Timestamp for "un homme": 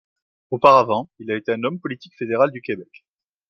1.51-1.79